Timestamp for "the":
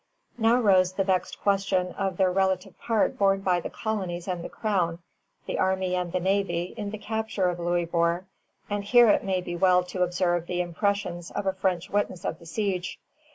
0.93-1.03, 2.17-2.27, 3.59-3.69, 4.43-4.49, 5.45-5.59, 6.11-6.19, 6.89-6.97, 10.47-10.59, 12.39-12.47